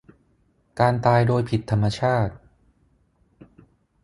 [0.79, 2.33] การตายโดยผิดธรรมชาติ